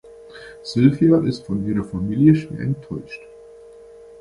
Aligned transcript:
Sylvia 0.63 1.19
ist 1.19 1.45
von 1.45 1.63
ihrer 1.63 1.83
Familie 1.83 2.35
schwer 2.35 2.59
enttäuscht. 2.61 3.21